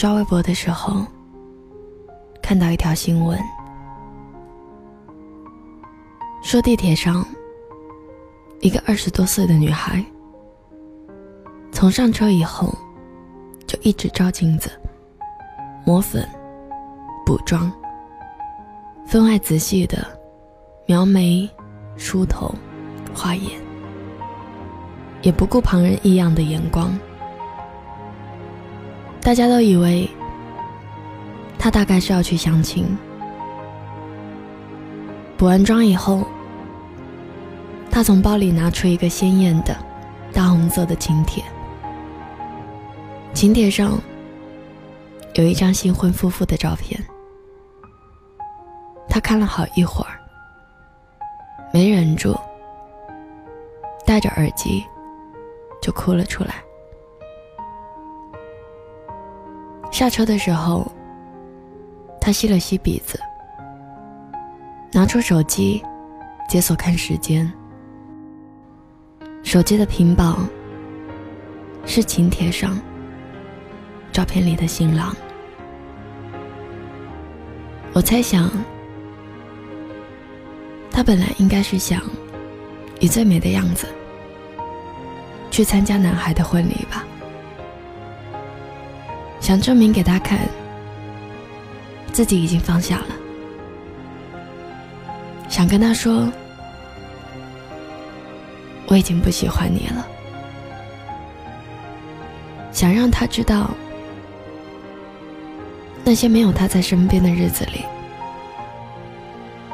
[0.00, 1.04] 刷微博的时候，
[2.40, 3.38] 看到一条新闻，
[6.40, 7.22] 说地铁上
[8.60, 10.02] 一个二十多岁的女孩，
[11.70, 12.74] 从上车以后
[13.66, 14.70] 就一直照镜子、
[15.84, 16.26] 抹粉、
[17.26, 17.70] 补妆，
[19.04, 19.98] 分外仔细的
[20.86, 21.46] 描眉、
[21.98, 22.54] 梳头、
[23.14, 23.60] 画眼，
[25.20, 26.98] 也不顾旁人异样的眼光。
[29.22, 30.08] 大家都以为
[31.58, 32.86] 他大概是要去相亲。
[35.36, 36.26] 补完妆以后，
[37.90, 39.76] 他从包里拿出一个鲜艳的
[40.32, 41.42] 大红色的请帖，
[43.34, 43.98] 请帖上
[45.34, 47.02] 有一张新婚夫妇的照片。
[49.08, 50.18] 他看了好一会儿，
[51.72, 52.38] 没忍住，
[54.06, 54.84] 戴着耳机
[55.82, 56.62] 就哭了出来。
[60.00, 60.90] 下车的时候，
[62.18, 63.20] 他吸了吸鼻子，
[64.92, 65.84] 拿出手机，
[66.48, 67.52] 解锁看时间。
[69.42, 70.38] 手机的屏保
[71.84, 72.80] 是请帖上
[74.10, 75.14] 照片里的新郎。
[77.92, 78.50] 我猜想，
[80.90, 82.00] 他本来应该是想
[83.00, 83.86] 以最美的样子
[85.50, 87.04] 去参加男孩的婚礼吧。
[89.50, 90.38] 想证明给他看，
[92.12, 93.06] 自己已经放下了。
[95.48, 96.30] 想跟他说，
[98.86, 100.06] 我已经不喜欢你了。
[102.70, 103.68] 想让他知道，
[106.04, 107.84] 那些没有他在身边的日子里，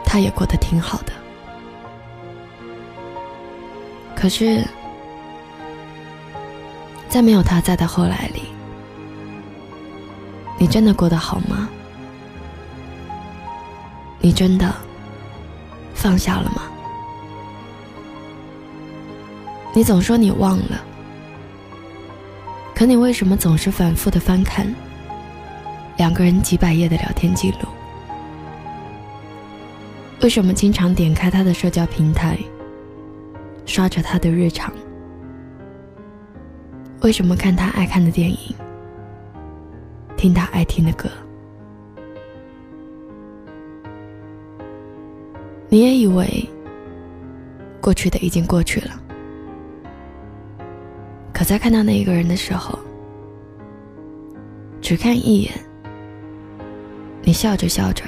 [0.06, 1.12] 他也过得挺好的。
[4.14, 4.64] 可是，
[7.10, 8.55] 在没有他在的后来里。
[10.58, 11.68] 你真的过得好吗？
[14.20, 14.74] 你真的
[15.94, 16.62] 放下了吗？
[19.72, 20.82] 你总说你忘了，
[22.74, 24.66] 可你为什么总是反复的翻看
[25.98, 27.68] 两个人几百页的聊天记录？
[30.22, 32.38] 为什么经常点开他的社交平台，
[33.66, 34.72] 刷着他的日常？
[37.02, 38.54] 为什么看他爱看的电影？
[40.16, 41.08] 听他爱听的歌，
[45.68, 46.48] 你也以为
[47.80, 49.00] 过去的已经过去了，
[51.32, 52.78] 可在看到那一个人的时候，
[54.80, 55.52] 只看一眼，
[57.22, 58.02] 你笑着笑着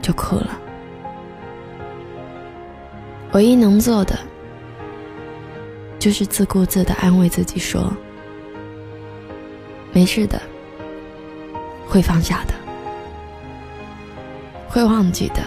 [0.00, 0.60] 就哭了。
[3.32, 4.16] 唯一能做的，
[5.98, 7.92] 就是自顾自的安慰自己说
[9.92, 10.40] ：“没事的。”
[11.88, 12.54] 会放下的，
[14.68, 15.42] 会忘记的，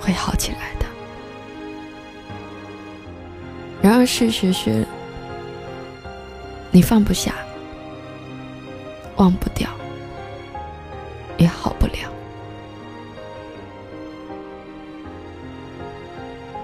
[0.00, 0.86] 会好起来的。
[3.82, 4.86] 然而，事实是，
[6.70, 7.34] 你放不下，
[9.16, 9.68] 忘不掉，
[11.38, 12.12] 也好不了。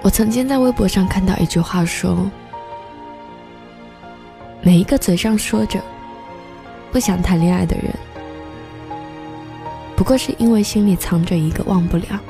[0.03, 2.29] 我曾经在微博上看到一句话说
[4.61, 5.81] ：“每一个嘴上说着。”
[6.93, 7.91] 不想谈恋爱的人，
[9.97, 12.21] 不过是因为心里藏着一个忘不了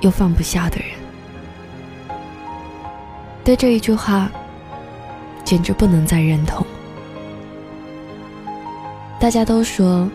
[0.00, 0.88] 又放不下的人。
[3.44, 4.30] 对这一句话，
[5.44, 6.66] 简直不能再认同。
[9.20, 10.08] 大家都说，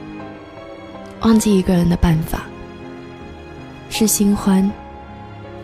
[1.21, 2.41] 忘记一个人的办法
[3.89, 4.69] 是新欢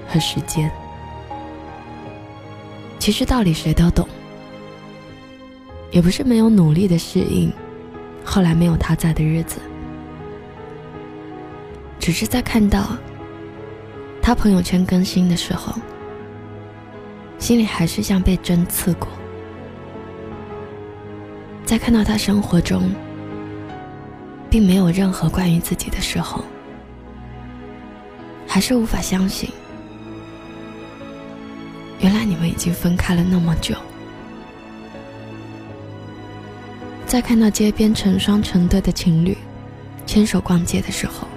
[0.07, 0.71] 和时间。
[2.99, 4.07] 其实道理谁都懂。
[5.91, 7.51] 也不是没有努力的适应，
[8.23, 9.59] 后来没有他在的日子，
[11.97, 12.97] 只是在看到
[14.21, 15.73] 他朋友圈更新的时候，
[17.39, 19.07] 心里还是像被针刺过；
[21.65, 22.91] 在看到他生活中
[24.49, 26.43] 并没有任何关于自己的时候，
[28.45, 29.49] 还是无法相信，
[32.01, 33.73] 原来你们已经分开了那么久。
[37.17, 39.35] 在看到街边成双成对的情侣
[40.05, 41.27] 牵手逛街的时候，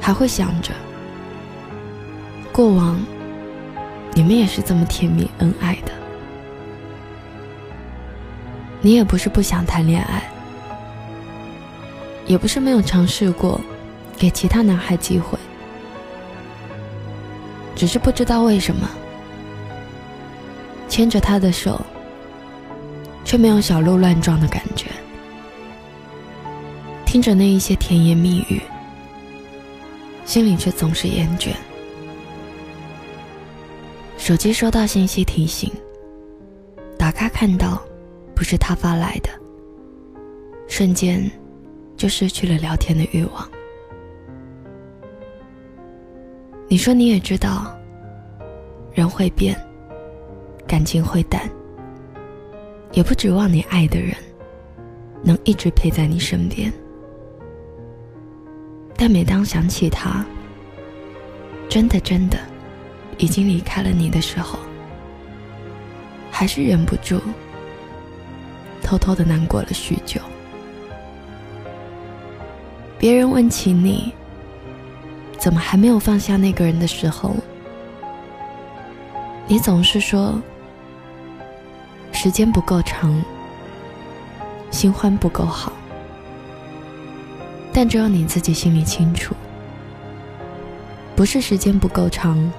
[0.00, 0.72] 还会想着
[2.50, 3.00] 过往
[4.14, 5.92] 你们也是这么甜蜜恩爱的。
[8.80, 10.28] 你也不是不想谈恋爱，
[12.26, 13.60] 也不是没有尝试过
[14.16, 15.38] 给其他男孩机会，
[17.76, 18.90] 只是不知道为什么
[20.88, 21.80] 牵着他的手。
[23.28, 24.86] 却没有小鹿乱撞的感觉。
[27.04, 28.58] 听着那一些甜言蜜语，
[30.24, 31.50] 心里却总是厌倦。
[34.16, 35.70] 手机收到信息提醒，
[36.98, 37.82] 打开看到，
[38.34, 39.28] 不是他发来的，
[40.66, 41.30] 瞬间
[41.98, 43.46] 就失去了聊天的欲望。
[46.66, 47.76] 你说你也知道，
[48.94, 49.54] 人会变，
[50.66, 51.42] 感情会淡，
[52.92, 54.14] 也不指望你爱的人
[55.22, 56.72] 能一直陪在你身边。
[58.96, 60.24] 但每当想起他，
[61.68, 62.38] 真的真的
[63.16, 64.58] 已经离开了你的时候，
[66.30, 67.20] 还是忍不住
[68.82, 70.20] 偷偷的难过了许久。
[72.98, 74.12] 别人问起你。
[75.38, 77.36] 怎么还没有放下那个人的时候，
[79.46, 80.42] 你总是说
[82.20, 83.22] 时间不够长，
[84.72, 85.70] 新欢不够好。
[87.72, 89.36] 但只有你自己心里清楚，
[91.14, 92.52] 不是时间不够长，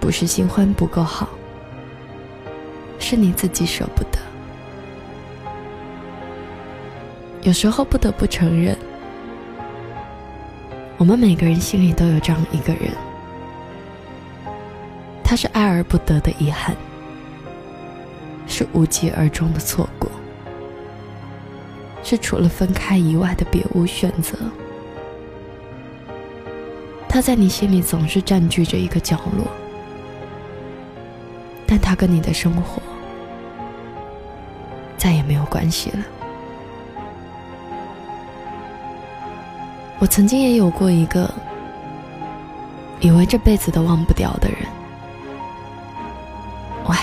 [0.00, 1.28] 不是新欢不够好，
[2.98, 4.18] 是你自己舍不得。
[7.42, 8.74] 有时候不得不承认。
[10.96, 12.90] 我们每个人心里都有这样一个人，
[15.22, 16.74] 他是爱而不得的遗憾，
[18.46, 20.10] 是无疾而终的错过，
[22.02, 24.36] 是除了分开以外的别无选择。
[27.08, 29.46] 他在你心里总是占据着一个角落，
[31.66, 32.82] 但他跟你的生活
[34.96, 35.98] 再也没有关系了。
[40.00, 41.32] 我曾经也有过一个
[43.00, 44.58] 以为这辈子都忘不掉的人，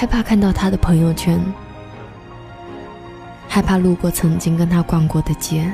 [0.02, 1.40] 害怕看到他的朋友圈，
[3.48, 5.72] 害怕路过曾经跟他逛过的街，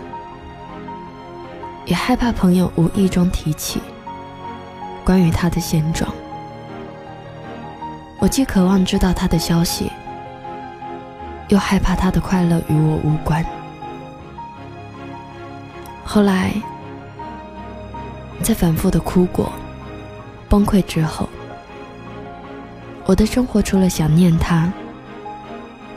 [1.86, 3.82] 也害怕朋友无意中提起
[5.06, 6.14] 关于他的现状。
[8.20, 9.90] 我既渴望知道他的消息，
[11.48, 13.42] 又害怕他的快乐与我无关。
[16.04, 16.52] 后来。
[18.44, 19.54] 在反复的哭过、
[20.50, 21.28] 崩溃之后，
[23.07, 24.69] 我的生活除了想念他，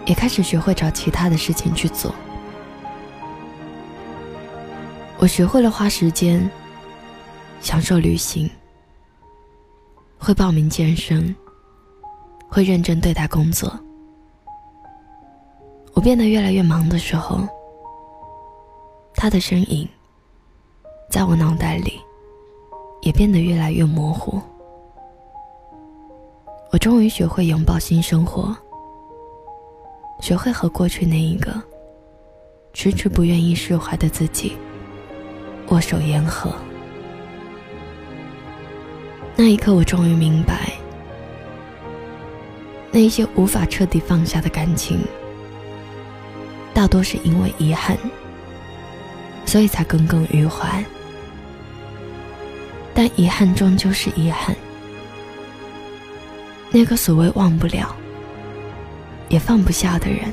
[0.06, 2.14] 也开始学会找其他的事情去做。
[5.18, 6.48] 我学会了花时间
[7.60, 8.48] 享受旅行，
[10.20, 11.34] 会报名健身，
[12.48, 13.76] 会认真对待工作。
[15.94, 17.40] 我变得越来越忙的时候，
[19.16, 19.86] 他的身影
[21.10, 22.00] 在我脑袋里。
[23.02, 24.38] 也变得越来越模糊。
[26.72, 28.56] 我终于学会拥抱新生活，
[30.20, 31.52] 学会和过去那一个
[32.72, 34.56] 迟迟不愿意释怀的自己
[35.70, 36.54] 握手言和。
[39.34, 40.72] 那一刻，我终于明白，
[42.92, 45.00] 那些无法彻底放下的感情，
[46.72, 47.98] 大多是因为遗憾，
[49.44, 50.84] 所以才耿耿于怀。
[52.94, 54.54] 但遗憾终究是遗憾。
[56.70, 57.94] 那个所谓忘不了、
[59.28, 60.32] 也放不下的人，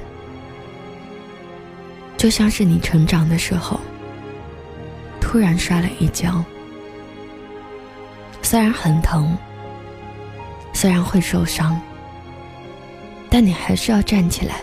[2.15, 3.79] 就像是你成长的时候，
[5.19, 6.43] 突然摔了一跤。
[8.43, 9.37] 虽然很疼，
[10.73, 11.79] 虽然会受伤，
[13.29, 14.61] 但你还是要站起来，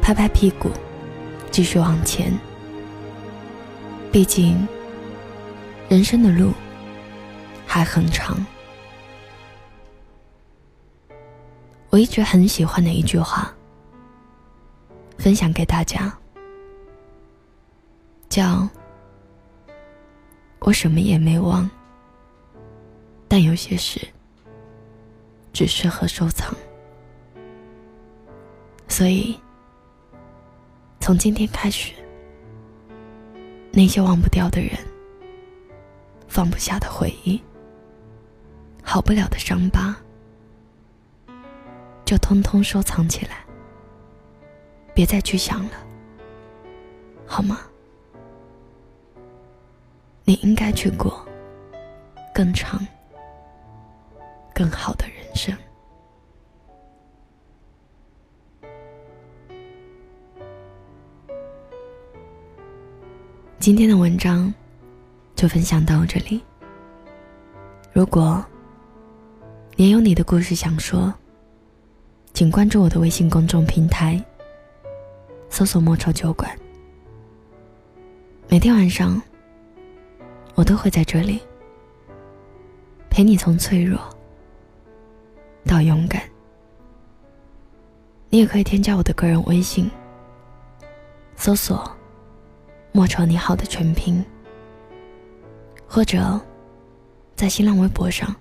[0.00, 0.70] 拍拍屁股，
[1.50, 2.32] 继续往前。
[4.12, 4.68] 毕竟，
[5.88, 6.52] 人生的路。
[7.72, 8.44] 还很长。
[11.90, 13.52] 我一直很喜欢的一句话，
[15.18, 16.16] 分享给大家，
[18.28, 18.68] 叫
[20.60, 21.68] “我什么也没忘，
[23.26, 24.00] 但有些事
[25.52, 26.54] 只适合收藏”。
[28.86, 29.36] 所以，
[31.00, 31.92] 从今天开始，
[33.72, 34.78] 那些忘不掉的人，
[36.28, 37.40] 放不下的回忆。
[38.80, 39.96] 好不了的伤疤，
[42.10, 43.36] 就通通收藏起来，
[44.92, 45.70] 别再去想了，
[47.24, 47.60] 好吗？
[50.24, 51.24] 你应该去过
[52.34, 52.84] 更长、
[54.52, 55.56] 更好的人生。
[63.60, 64.52] 今天的文章
[65.36, 66.42] 就分享到这里。
[67.92, 68.44] 如果
[69.76, 71.14] 也有你的故事想说，
[72.40, 74.18] 请关注我的微信公众平台
[75.50, 76.50] 搜索“莫愁酒馆”。
[78.48, 79.20] 每天晚上，
[80.54, 81.38] 我都会在这里
[83.10, 84.00] 陪你从脆弱
[85.66, 86.22] 到勇敢。
[88.30, 89.90] 你也可以添加我的个人微信，
[91.36, 91.94] 搜索
[92.90, 94.24] “莫愁你好”的全拼，
[95.86, 96.40] 或者
[97.36, 98.34] 在新浪微博上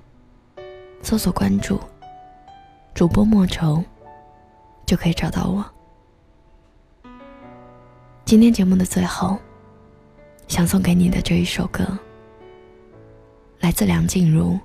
[1.02, 1.78] 搜索关注
[2.94, 3.84] 主播莫愁，
[4.90, 5.64] 就可以找到我。
[8.26, 9.38] 今天节目的最后。
[10.48, 11.86] 想送给你的这一首歌，
[13.60, 14.60] 来自梁静茹。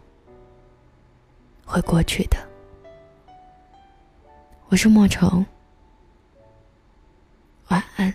[1.67, 2.39] 会过去的，
[4.71, 5.45] 我是莫愁，
[7.69, 8.15] 晚安。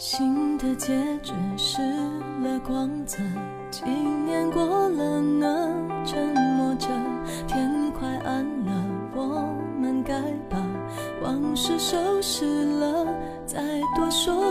[0.00, 1.82] 新的结局失
[2.42, 3.18] 了光泽，
[3.70, 5.68] 几年过了呢，
[6.06, 6.88] 沉默着，
[7.46, 8.72] 天快暗了，
[9.14, 9.44] 我
[9.78, 10.56] 们该把
[11.22, 12.46] 往事收拾
[12.78, 13.04] 了，
[13.44, 13.60] 再
[13.94, 14.42] 多说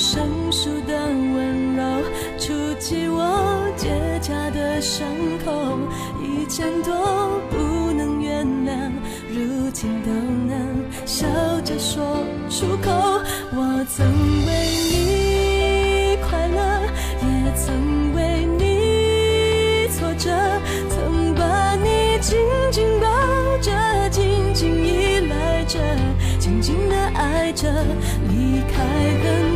[0.00, 1.82] 生疏的温柔，
[2.38, 3.90] 触及我结
[4.22, 5.06] 痂的伤
[5.44, 5.78] 口，
[6.22, 6.90] 以前都
[7.50, 8.90] 不能原谅，
[9.28, 10.56] 如今都能
[11.04, 11.26] 笑
[11.66, 12.90] 着说出口。
[13.52, 14.06] 我曾
[14.46, 14.50] 为
[14.90, 16.58] 你快乐，
[17.20, 17.50] 也。
[17.60, 20.30] 曾为你挫折，
[20.88, 22.38] 曾把你紧
[22.70, 23.06] 紧抱
[23.58, 23.70] 着，
[24.08, 25.78] 紧紧依赖着，
[26.38, 27.68] 紧紧的爱着，
[28.28, 28.82] 离开
[29.22, 29.49] 很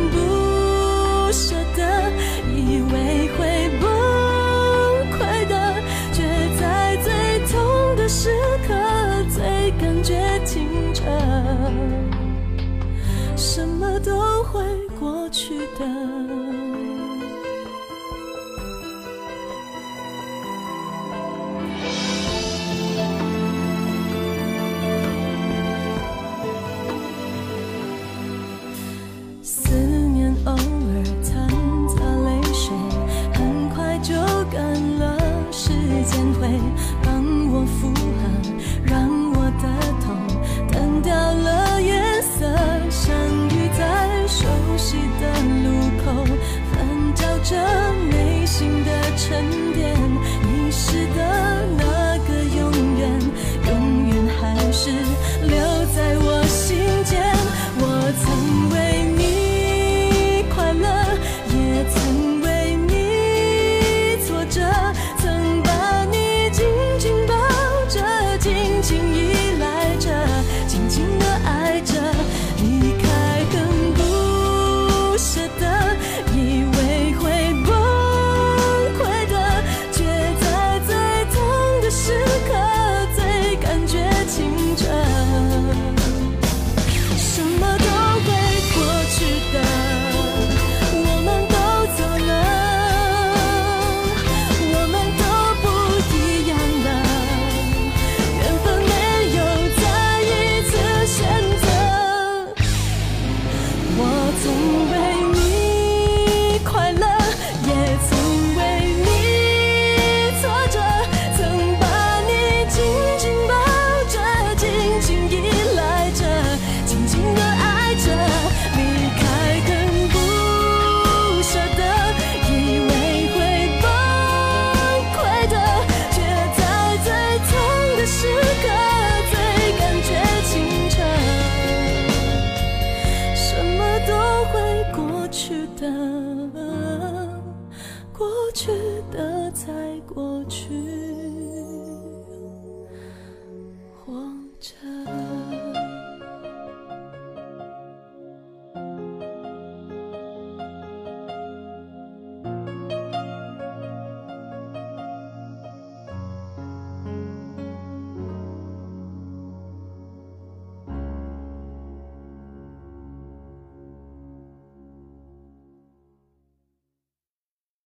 [140.01, 141.14] 过去。